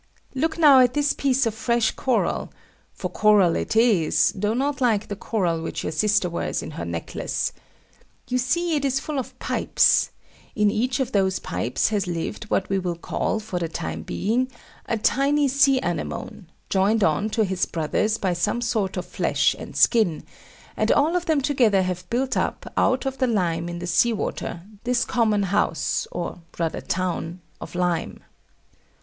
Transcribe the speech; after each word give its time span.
Look 0.33 0.57
now 0.57 0.79
at 0.79 0.95
this 0.95 1.13
piece 1.13 1.45
of 1.45 1.53
fresh 1.53 1.91
coral 1.91 2.51
for 2.91 3.07
coral 3.07 3.55
it 3.55 3.75
is, 3.75 4.33
though 4.35 4.55
not 4.55 4.81
like 4.81 5.09
the 5.09 5.15
coral 5.15 5.61
which 5.61 5.83
your 5.83 5.91
sister 5.91 6.27
wears 6.27 6.63
in 6.63 6.71
her 6.71 6.85
necklace. 6.85 7.53
You 8.27 8.39
see 8.39 8.75
it 8.75 8.83
is 8.83 8.99
full 8.99 9.19
of 9.19 9.37
pipes; 9.37 10.09
in 10.55 10.71
each 10.71 10.99
of 10.99 11.11
those 11.11 11.37
pipes 11.37 11.89
has 11.89 12.07
lived 12.07 12.45
what 12.45 12.67
we 12.67 12.79
will 12.79 12.95
call, 12.95 13.39
for 13.39 13.59
the 13.59 13.67
time 13.69 14.01
being, 14.01 14.49
a 14.87 14.97
tiny 14.97 15.47
sea 15.47 15.79
anemone, 15.81 16.45
joined 16.67 17.03
on 17.03 17.29
to 17.29 17.43
his 17.45 17.67
brothers 17.67 18.17
by 18.17 18.33
some 18.33 18.59
sort 18.59 18.97
of 18.97 19.05
flesh 19.05 19.55
and 19.59 19.75
skin; 19.77 20.23
and 20.75 20.91
all 20.91 21.15
of 21.15 21.27
them 21.27 21.41
together 21.41 21.83
have 21.83 22.09
built 22.09 22.35
up, 22.35 22.65
out 22.75 23.05
of 23.05 23.19
the 23.19 23.27
lime 23.27 23.69
in 23.69 23.77
the 23.77 23.85
sea 23.85 24.13
water, 24.13 24.63
this 24.83 25.05
common 25.05 25.43
house, 25.43 26.07
or 26.11 26.41
rather 26.57 26.81
town, 26.81 27.39
of 27.61 27.75
lime. 27.75 28.19